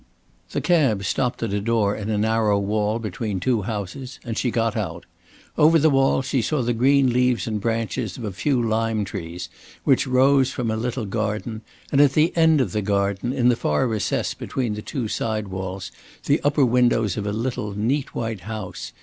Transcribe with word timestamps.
The 0.49 0.61
cab 0.61 1.03
stopped 1.03 1.43
at 1.43 1.53
a 1.53 1.61
door 1.61 1.95
in 1.95 2.09
a 2.09 2.17
narrow 2.17 2.57
wall 2.57 2.97
between 2.97 3.39
two 3.39 3.61
houses, 3.61 4.19
and 4.25 4.35
she 4.35 4.49
got 4.49 4.75
out. 4.75 5.05
Over 5.59 5.77
the 5.77 5.91
wall 5.91 6.23
she 6.23 6.41
saw 6.41 6.63
the 6.63 6.73
green 6.73 7.13
leaves 7.13 7.45
and 7.45 7.61
branches 7.61 8.17
of 8.17 8.23
a 8.23 8.31
few 8.31 8.59
lime 8.59 9.05
trees 9.05 9.47
which 9.83 10.07
rose 10.07 10.51
from 10.51 10.71
a 10.71 10.75
little 10.75 11.05
garden, 11.05 11.61
and 11.91 12.01
at 12.01 12.13
the 12.13 12.35
end 12.35 12.59
of 12.61 12.71
the 12.71 12.81
garden, 12.81 13.31
in 13.31 13.49
the 13.49 13.55
far 13.55 13.87
recess 13.87 14.33
between 14.33 14.73
the 14.73 14.81
two 14.81 15.07
side 15.07 15.49
walls, 15.49 15.91
the 16.25 16.41
upper 16.43 16.65
windows 16.65 17.15
of 17.15 17.27
a 17.27 17.31
little 17.31 17.77
neat 17.77 18.15
white 18.15 18.39
house. 18.41 18.91